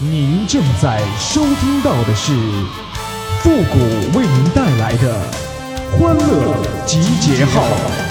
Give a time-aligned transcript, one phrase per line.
[0.00, 2.32] 您正在收听到的是
[3.40, 5.20] 复古为您带来的
[5.98, 8.07] 欢乐集结号。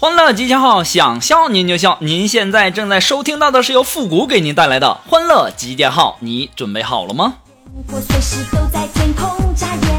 [0.00, 1.98] 欢乐集结号，想笑您就笑。
[2.00, 7.38] 您现在正在收听到的是由复古给您带来的欢乐集结号，你准备好了吗？
[7.88, 9.98] 我随时都在天空眨眼。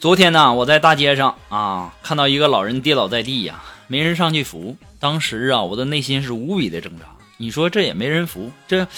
[0.00, 4.76] 昨天呢，我在大街上啊，看到一个老人跌倒在地呀，没人上去扶。
[4.98, 7.04] 当时啊，我的内心是无比的挣扎。
[7.36, 8.88] 你说这也没人扶，这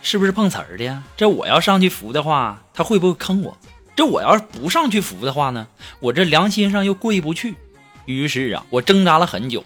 [0.00, 1.02] 是不是碰瓷儿的呀？
[1.18, 3.54] 这我要上去扶的话，他会不会坑我？
[4.00, 5.66] 这我要是不上去扶的话呢，
[5.98, 7.54] 我这良心上又过意不去。
[8.06, 9.62] 于是啊，我挣扎了很久，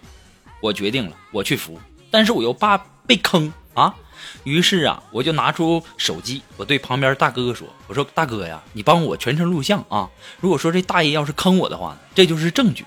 [0.59, 1.79] 我决定了，我去扶。
[2.11, 3.95] 但是我又怕被坑啊，
[4.43, 10.09] 于是啊，我就拿出手机，我对旁边大哥说：“我说大哥呀，你帮我全程录像啊。
[10.41, 12.83] 如果说这大爷要是坑我的话呢，这就是证据。”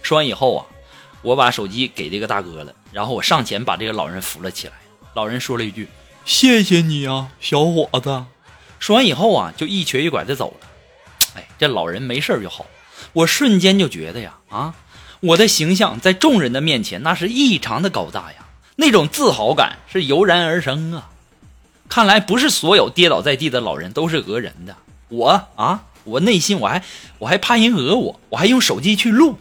[0.00, 0.66] 说完以后啊，
[1.22, 4.74] 我把手机给这个大哥了，然后我上前把这个老人扶了起来。
[5.14, 5.88] 老人说了一句
[6.24, 8.26] ：“谢谢你啊，小伙子。”
[8.78, 10.67] 说完以后啊，就一瘸一拐的走了。
[11.58, 12.66] 这老人没事就好。
[13.12, 14.74] 我瞬间就觉得呀，啊，
[15.20, 21.08] 我的形象在众人的面前那是异常的高大呀，那种自豪感是油然而生啊。
[21.88, 24.76] 看来不是所有跌倒在地的老人都是讹人的。
[25.08, 26.82] 我啊，我内心我还
[27.18, 29.38] 我还怕人讹我，我还用手机去录，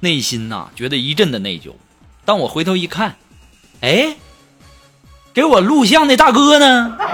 [0.00, 1.72] 内心呐、觉得一阵的内疚。
[2.24, 3.16] 当我回头一看，
[3.82, 4.16] 哎，
[5.34, 6.96] 给我录像的大哥呢？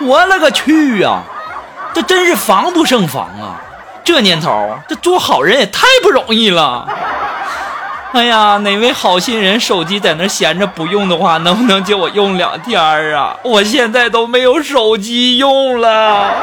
[0.00, 1.24] 我勒个去呀、
[1.96, 3.56] 这真是防不胜防啊！
[4.04, 6.86] 这年头，这做好人也太不容易了。
[8.12, 13.34] 哎呀，哪位好心人手机在那闲着不用的话，能不能借我用两天儿啊？
[13.42, 16.34] 我现在都没有手机用了。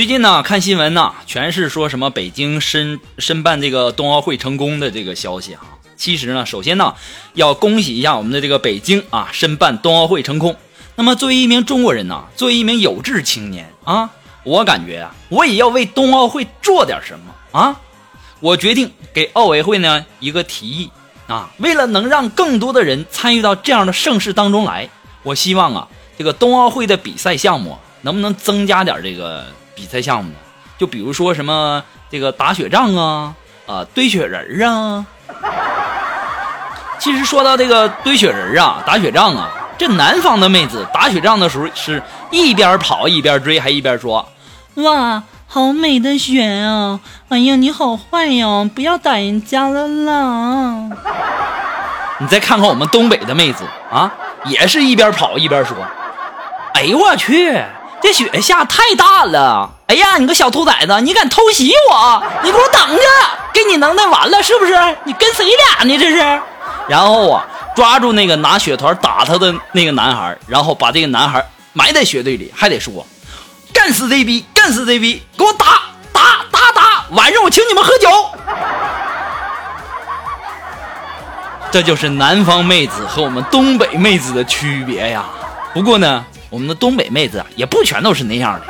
[0.00, 5.60] 最近呢，看新闻呢，全是说什么北京申申办这个冬奥会成功的这个消息啊。
[5.94, 6.94] 其实呢，首先呢，
[7.34, 10.56] 要恭喜一下我们的这个北京啊，申办冬奥会成功。
[10.94, 14.08] 那么作为一名中国人呢，作为一名有志青年啊，
[14.42, 17.78] 我感觉啊，我也要为冬奥会做点什么啊。
[18.40, 20.90] 我决定给奥委会呢一个提议
[21.26, 24.88] 啊，为了能让更多的人参与到这样的盛事当中来，
[25.22, 29.44] 我希望啊，这个冬奥会的比赛项目能不能增加点这个
[29.74, 30.32] 比赛项目？
[30.78, 33.34] 就比如说什么这个打雪仗啊，
[33.66, 35.04] 啊堆雪人啊。
[36.98, 44.28] 其实说到这个堆雪人啊，打雪仗啊，这南方的妹子打雪仗的时候是一边跑一边追，还一边说
[44.76, 47.00] ：“哇，好美的雪啊！
[47.30, 50.90] 哎呀，你好坏呀，不要打人家了啦！”
[52.20, 54.12] 你再看看我们东北的妹子啊，
[54.44, 55.74] 也是一边跑一边说
[56.74, 57.58] ：“哎呦我去，
[58.02, 59.70] 这雪下太大了！
[59.86, 62.22] 哎呀，你个小兔崽子，你敢偷袭我？
[62.42, 63.02] 你给我等着，
[63.52, 64.72] 给你能耐完了是不是？
[65.04, 65.98] 你跟谁俩呢？
[65.98, 66.40] 这是？”
[66.88, 67.44] 然后啊，
[67.76, 73.06] 抓住那个拿雪团打他的那个男孩，然后把这个男孩埋在雪堆里，还得说
[73.72, 75.66] ：“干死这逼，干死这逼，给我打
[76.12, 77.04] 打打打！
[77.10, 78.08] 晚上我请你们喝酒。”
[81.70, 85.24] 这就是南方妹子和我们东北妹子的区别呀。
[85.72, 88.66] 不过呢，我们的东北妹子啊，也不全都是那样的。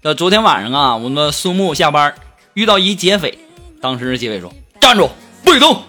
[0.00, 2.14] 那昨天晚上啊，我们苏木下班。
[2.58, 3.38] 遇到一劫匪，
[3.80, 4.52] 当时劫匪说
[4.82, 5.08] ：“站住，
[5.44, 5.80] 不许动，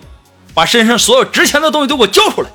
[0.53, 2.49] 把身上所有值钱的东西都给我交出来。”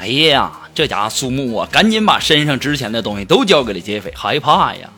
[0.00, 4.90] 哎呀，这家伙苏木啊，赶紧把身上值钱的东西都交给了劫匪，害怕呀。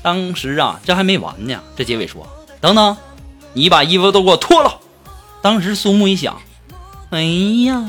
[0.00, 2.24] 当时啊，这还没完呢，这劫匪说
[2.62, 2.96] ：“等等，
[3.52, 4.72] 你把衣服都给我脱了。
[5.42, 6.40] 当时苏木一想，
[7.10, 7.20] 哎
[7.64, 7.84] 呀，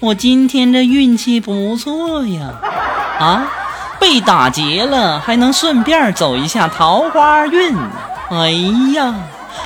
[0.00, 2.54] 我今天这运气不错呀，
[3.20, 3.52] 啊，
[4.00, 7.76] 被打劫了，还能顺便走一下桃花运。
[8.34, 8.50] 哎
[8.94, 9.14] 呀，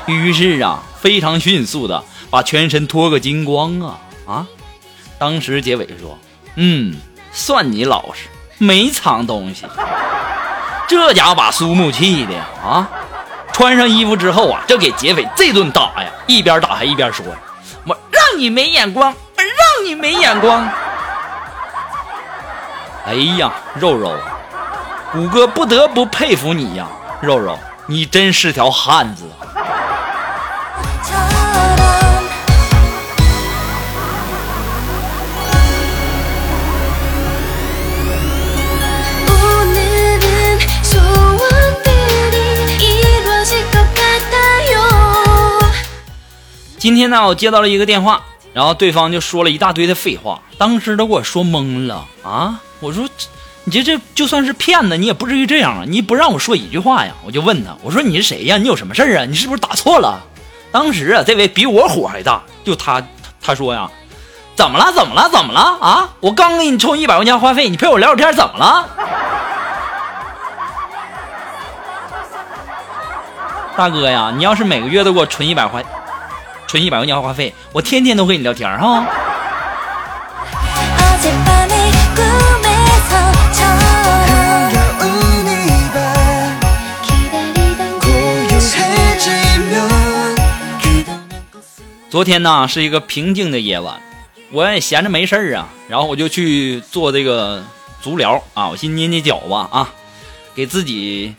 [0.06, 4.46] 于是啊，非常迅速的把全身脱个精光啊啊！
[5.18, 6.18] 当时结尾说，
[6.56, 6.94] 嗯，
[7.32, 8.28] 算你老实，
[8.58, 9.64] 没藏东西。
[10.86, 12.88] 这家伙把苏木气的啊！
[13.52, 17.24] 穿上衣服之后啊，就给劫匪这顿打呀，一边打还一边说
[17.86, 20.68] ：“我让你没眼光，我让你没眼光。”
[23.06, 24.14] 哎呀，肉肉，
[25.10, 26.86] 谷歌不得不佩服你呀，
[27.22, 27.58] 肉肉，
[27.90, 29.24] 你真是条汉子。
[46.78, 52.60] 今天呢，我接到了一个电话，然后对方就说了一大堆的废话，当时都给我说懵了啊！
[52.80, 53.26] 我说这
[53.68, 55.84] 你这这就算是骗子，你也不至于这样啊！
[55.86, 57.12] 你不让我说一句话呀？
[57.26, 58.56] 我就问他，我说你是谁呀？
[58.56, 59.26] 你有什么事儿啊？
[59.26, 60.18] 你是不是打错了？
[60.72, 63.02] 当时啊，这位比我火还大，就他
[63.42, 63.86] 他说呀，
[64.54, 64.90] 怎么了？
[64.92, 65.28] 怎么了？
[65.28, 65.60] 怎么了？
[65.82, 66.08] 啊！
[66.20, 68.88] 我刚给你充一百块钱话费，你陪我聊聊天，怎么了？
[73.76, 75.84] 大哥呀，你要是每个月都给我存一百块，
[76.66, 79.04] 存一百块钱话费，我天天都跟你聊天哈。
[92.10, 94.00] 昨天呢是一个平静的夜晚，
[94.50, 97.62] 我也闲着没事儿啊，然后我就去做这个
[98.00, 99.92] 足疗啊，我先捏捏脚吧啊，
[100.54, 101.34] 给自己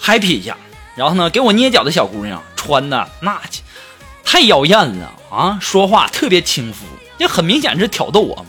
[0.00, 0.56] happy 一下。
[0.96, 3.40] 然后呢，给我捏脚的小姑娘穿的那
[4.24, 6.84] 太妖艳了啊，说话特别轻浮，
[7.16, 8.46] 这很明显是挑逗我嘛。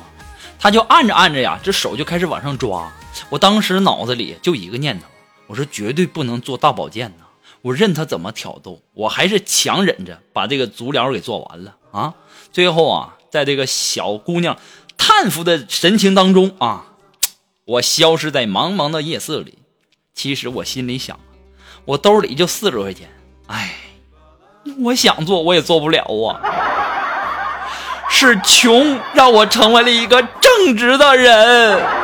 [0.57, 2.91] 她就按着按着呀，这手就开始往上抓。
[3.29, 5.05] 我当时脑子里就一个念头，
[5.45, 7.25] 我说绝对不能做大保健呐。
[7.61, 12.13] 我任他怎么挑逗，我还是强忍着把这个足疗给做完了啊！
[12.51, 14.57] 最后啊，在这个小姑娘
[14.97, 16.85] 叹服的神情当中啊，
[17.65, 19.59] 我消失在茫茫的夜色里。
[20.13, 21.19] 其实我心里想，
[21.85, 23.09] 我兜里就四十块钱，
[23.47, 23.75] 哎，
[24.83, 26.41] 我想做我也做不了啊。
[28.09, 31.98] 是穷让我成为了一个正直的人。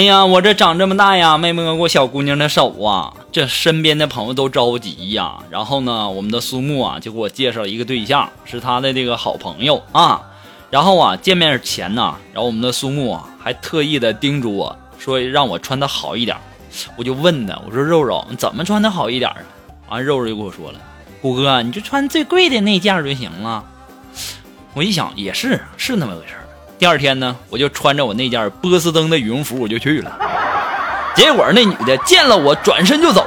[0.00, 5.34] 哎呀，我这长这么大呀，没摸过小姑娘的手啊，这身边的朋友都着急呀。
[5.50, 10.22] 然后呢，我们的苏木啊就给我介绍一个对象，是他的这个好朋友啊。
[10.70, 16.34] 然后啊，见面前呢，然后我们的苏木啊还特意的叮嘱我说让我穿的好一点。
[16.96, 19.36] 我就问他，我说肉肉，你怎么穿的好一点啊？
[19.90, 20.80] 完，肉肉就跟我说了，
[21.20, 23.62] 虎哥，你就穿最贵的那件就行了。
[24.72, 26.36] 我一想也是，是那么回事。
[26.80, 30.10] 第二天呢，我就穿着我那件波司登的羽绒服我就去了。
[31.14, 33.26] 结果那女的见了我，转身就走，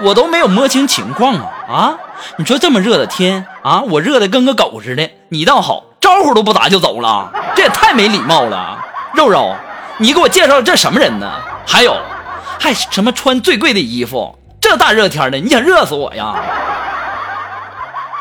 [0.00, 1.94] 我都没有摸清情况啊啊！
[2.36, 8.84] 你说这么热的天啊，我热的跟个狗似的，你倒好，招呼都不打就走了，这也太没礼貌了。
[9.14, 9.54] 肉肉，
[9.98, 11.30] 你给我介绍这什么人呢？
[11.64, 11.96] 还有，
[12.58, 14.36] 还什么穿最贵的衣服？
[14.60, 16.34] 这大热天的，你想热死我呀？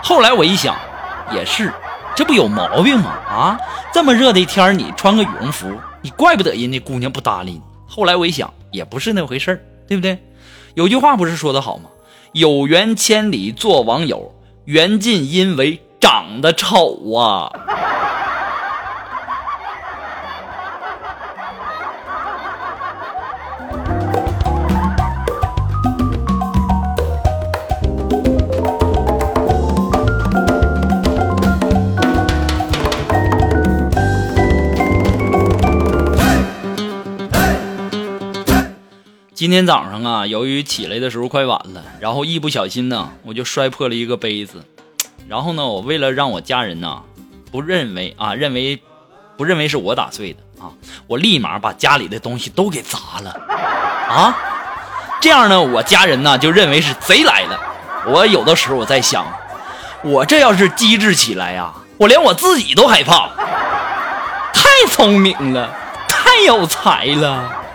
[0.03, 0.75] 后来我一想，
[1.31, 1.73] 也是，
[2.17, 3.11] 这不有毛病吗？
[3.29, 3.59] 啊，
[3.93, 5.71] 这么热的天儿你穿个羽绒服，
[6.01, 7.61] 你怪不得人家姑娘不搭理你。
[7.85, 10.17] 后来我一想，也不是那回事儿，对不对？
[10.73, 11.91] 有句话不是说的好吗？
[12.31, 14.33] 有缘千里做网友，
[14.65, 17.53] 缘尽因为长得丑啊。
[39.37, 44.65] 今天早上啊，由于起来的时候快晚了，然后一不小心呢，我就摔破了一个杯子。
[45.27, 47.03] 然后呢，我为了让我家人呢
[47.51, 48.81] 不认为啊，认为
[49.37, 50.73] 不认为是我打碎的啊，
[51.05, 53.29] 我立马把家里的东西都给砸了
[54.09, 54.35] 啊。
[55.21, 57.59] 这样呢，我家人呢就认为是贼来了。
[58.07, 59.23] 我有的时候我在想，
[60.03, 63.29] 我这要是机智起来呀、我连我自己都害怕。
[64.51, 65.71] 太聪明了，
[66.09, 67.65] 太有才了。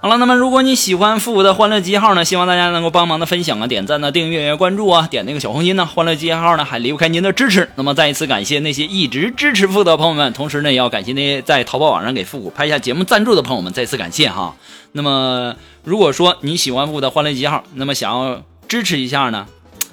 [0.00, 5.84] 好了，那么如果你喜欢复古的欢乐记号呢，希望大家能够帮忙的分享啊、点赞呢、订阅、关注啊、点那个小红心呢。
[5.84, 7.68] 欢乐记号呢还离不开您的支持。
[7.74, 14.54] 那么再一次感谢那些一直支持复古的朋友们，同时呢也要感谢那些在淘宝网上给复古拍下节目赞助的朋友们，再次感谢哈。
[14.92, 19.46] 那么如果说你喜欢复古的欢乐记号，那么想要支持一下呢？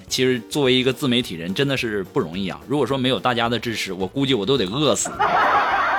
[0.08, 2.60] 其实作为一个自媒体人，真的是不容易啊！
[2.68, 5.10] 如果说没有大家的支持，我估计我都得饿死。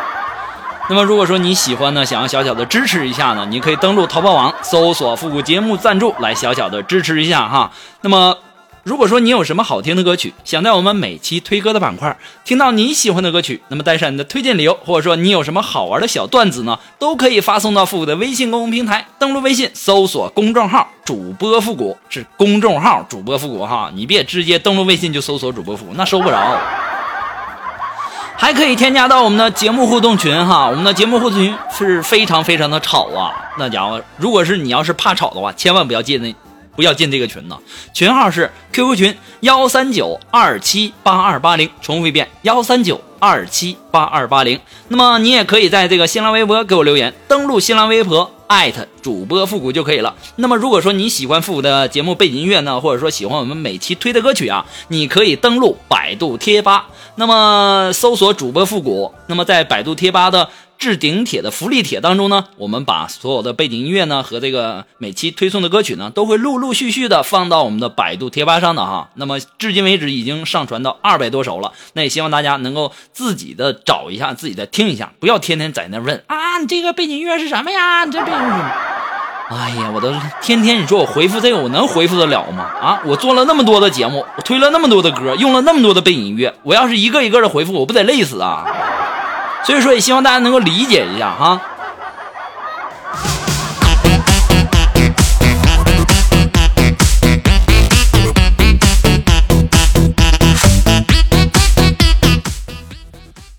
[0.88, 7.73] 那么如果说你喜欢呢，想要小小的支持一下呢，你可以登录淘宝网搜索“复古节目赞助”来小小的支持一下哈。
[8.02, 8.38] 那么
[8.86, 26.56] 如果说你有什么好听的歌曲，想在我们每期推歌的板块听到你喜欢的歌曲，那么带上你的推荐理由，或者说你有什么好玩的小段子呢，都可以发送到复古的微信公众平台，登录微信搜索公众号“主播复古”，是公众号“主播复古”哈，你别直接登录微信就搜索“主播复古”，那收不着。
[28.36, 36.32] 还可以添加到我们的节目互动群哈，我们的节目互动群是非常非常的吵啊，那家伙，如果是你要是怕吵的话，千万不要进那，
[36.76, 37.59] 不要进这个群呢。
[37.92, 44.61] 群号是 QQ 群幺三九二七八二八零，重复一遍幺三九二七八二八零。
[44.88, 50.14] 那么你也可以在这个新浪微博给我留言，登录新浪微博艾特主播复古就可以了。
[50.37, 60.49] 那么如果说你喜欢复古的节目背景音乐呢，或者说喜欢我们每期推的歌曲啊，你可以登录百度贴吧，那么搜索主播复古，那么在百度贴吧的。
[60.78, 69.08] 置顶帖的福利帖当中呢，我们把所有的背景音乐呢和这个每期推送的歌曲呢，都会陆陆续续的放到我们的百度贴吧上的哈。
[69.14, 78.04] 那么至今为止已经上传到二百多首了，那也希望大家能够自己的找一下，自己的听一下，不要天天在那问啊，你这个背景音乐是什么呀？
[78.04, 78.85] 你这背景音乐。
[79.48, 80.12] 哎呀，我都
[80.42, 82.64] 天天你说我回复这个，我能回复得了吗？
[82.82, 88.64] 啊，我做了那么多的节目，我推了那么多的歌，用了那么多的背景音乐，我要是一个一个的回复，我不得累死啊！
[89.64, 91.60] 所以说，也希望大家能够理解一下哈。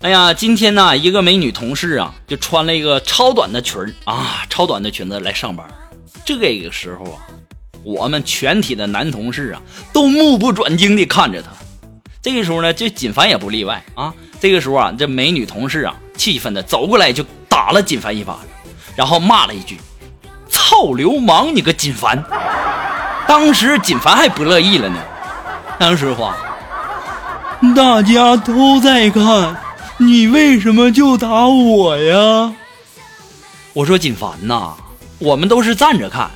[0.08, 5.68] 哎呀，今天呢，一个美女同事啊，就穿了一个超短的裙儿啊，超短的裙子来上班。
[6.24, 7.20] 这个时候啊，
[7.84, 9.60] 我们全体的男同事啊，
[9.92, 11.50] 都目不转睛地看着她。
[12.22, 14.14] 这个时候呢，这锦凡也不例外啊。
[14.40, 19.76] 这个时候啊，这美女同事啊，气愤的走过来就打了锦凡一巴掌，然后骂了一句
[20.48, 22.24] ：“操流氓，你个锦凡！”
[23.28, 24.96] 当时锦凡还不乐意了呢。
[25.78, 26.34] 当时话，
[27.76, 29.54] 大家都在看，
[30.00, 32.52] 你为什么就打我呀？
[33.72, 34.74] 我说锦凡呐，
[35.18, 36.30] 我们都是站着看，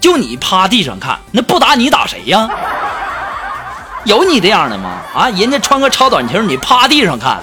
[0.00, 2.50] 就你趴地上看，那不打你打谁呀？
[4.04, 4.90] 有你这样的吗？
[5.14, 7.40] 啊，人家穿个超短裙，你趴地上看。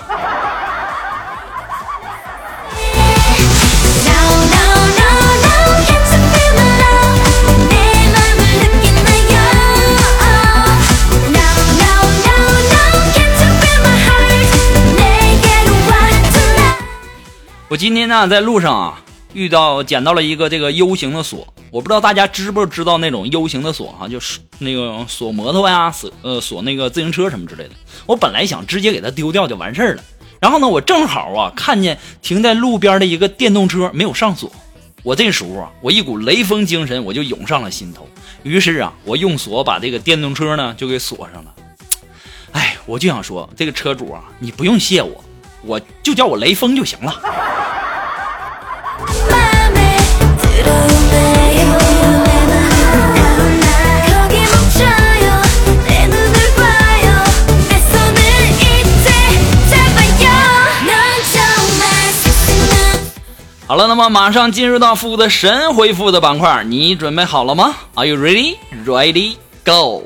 [17.73, 19.01] 我今天呢，在路上啊，
[19.33, 27.71] 遇到捡到了一个这个 U 型的锁，我不知道大家知不知道那种 U 型的锁哈、就是那个锁摩托呀，锁呃锁那个自行车什么之类的。
[28.05, 30.03] 我本来想直接给它丢掉就完事儿了，
[30.39, 34.51] 然后呢，我正好啊看见停在路边的一个电动车没有上锁，
[35.01, 38.07] 我这时候啊，我一股雷锋精神我就涌上了心头，
[38.43, 41.51] 于是啊，我用锁把这个电动车呢就给锁上了。
[42.51, 45.23] 哎，我就想说，这个车主啊，你不用谢我，
[45.63, 47.19] 我就叫我雷锋就行了。
[63.73, 68.55] 好了，那么马上进入到复古的神回复的板块，你准备好了吗？Are you ready?
[68.85, 69.37] Ready?
[69.65, 70.03] Go!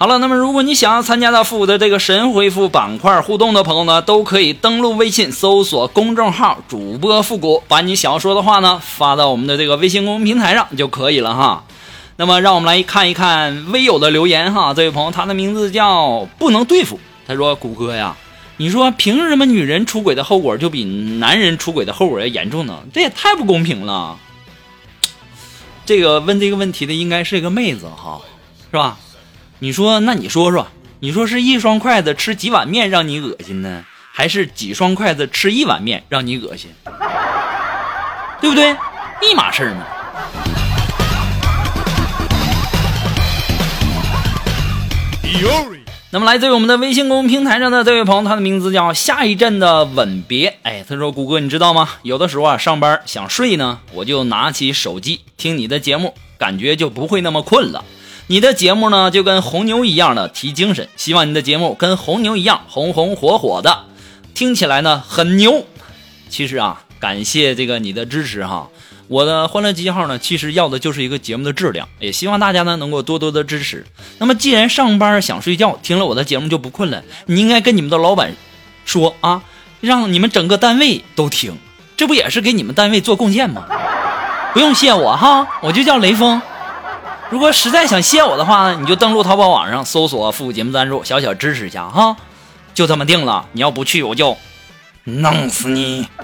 [0.00, 11.64] 好了，那么如果你想要参加到复古的这个神回复板块互动的朋友呢，都可以登录微信搜索公众号“主播复古”，把你想要说的话呢发到我们的这个微信公众平台上就可以了哈。
[12.14, 18.14] 那么让我们来看一看微友的留言哈，这位朋友他的名字叫不能对付，他说：“谷歌呀，
[18.58, 22.78] 你说凭什么女人出轨的后果就比男人出轨的后果要严重呢？
[22.94, 24.16] 这也太不公平了。
[25.84, 28.20] 这个问这个问题的应该是一个妹子哈，
[28.70, 28.96] 是吧？
[29.60, 30.68] 你说，那你说说，
[31.00, 36.70] 你说是一双筷子吃几碗面让你恶心呢，还是几双筷子吃一碗面让你恶心？
[38.40, 38.76] 对不对？
[39.20, 39.84] 一码事儿嘛。
[46.10, 50.56] 那么来自于我们的微信公众平台上的这位朋友，他的名字叫下一站的吻别。
[50.62, 51.88] 哎，他说：“谷歌，你知道吗？
[52.02, 57.84] 有的时候啊，上班想睡呢，我就拿起手机听你的节目，感觉就不会那么困了。
[58.30, 60.86] 你的节目呢，就跟红牛一样的提精神。
[60.96, 63.86] 希望你的节目跟红牛一样红红火火的，
[64.34, 65.64] 听起来呢很牛。
[66.28, 68.68] 其实啊，感谢这个你的支持哈。”
[69.08, 73.86] 我的欢乐集结号呢，其实要的就是一个节目的质量，也希望大家呢能够多多的支持。
[74.18, 78.34] 那么，既然上班想睡觉，听了我的节目就不困了，你应该跟你们的老板
[78.84, 79.42] 说啊，
[79.80, 81.56] 让你们整个单位都听，
[81.96, 83.64] 这不也是给你们单位做贡献吗？
[84.52, 86.42] 不用谢我哈，我就叫雷锋。
[87.30, 92.16] 如果实在想谢我的话呢，你就登录淘宝网上搜索“复古节目赞助”，小小支持一下哈，
[92.72, 93.44] 就这么定了。
[93.52, 94.34] 你要不去，我就
[95.04, 96.08] 弄死你。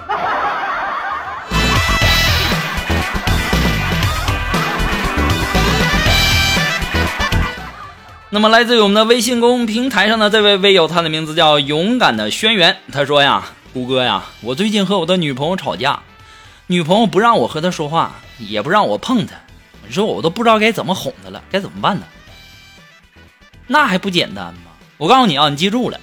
[8.30, 12.76] 那么，来自于我们的微信公众平台上的这位微友，他的名字叫勇敢的轩辕。
[12.90, 13.44] 他说呀
[13.75, 16.00] ：“谷歌呀，我最近和我的女朋友吵架，
[16.68, 19.34] 女朋友不让我和她说话，也不让我碰她。
[19.86, 22.06] 你说我都不知道该怎么哄她了，该怎么办呢？
[23.66, 24.72] 那还不简单吗？
[24.96, 25.98] 我告诉你啊，你记住了，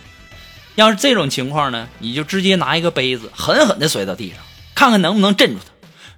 [0.75, 4.37] 要是这种情况呢，你就直接拿一个杯子狠狠地摔到地上，
[4.73, 5.71] 看看能不能镇住她。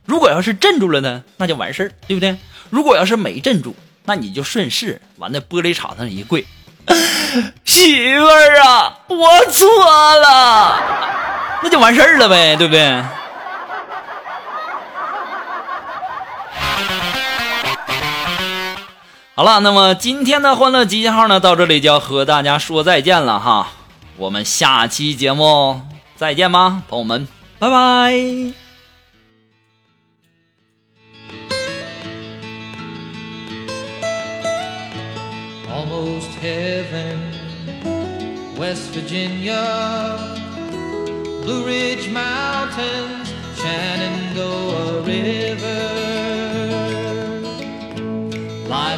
[0.06, 2.38] 如果要是镇住了呢，那就完事儿，对不对？
[2.70, 6.46] 如果要是没镇住，那你就顺势往那玻璃碴上一跪，
[7.64, 9.68] 媳妇儿啊，我错
[10.20, 10.82] 了，
[11.62, 13.04] 那就完事儿了呗，对不对？
[19.36, 23.68] 好了，那么今天的欢乐集结号呢，到这里就要和大家说再见了哈，
[24.16, 25.82] 我们下期节目
[26.16, 28.14] 再见吧，朋友们，拜拜。
[35.68, 37.18] almost heaven.
[38.56, 40.16] West Virginia,
[41.42, 46.03] Blue Ridge Mountains, Shenandoah River.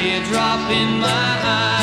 [0.00, 1.79] teardrop in my eye,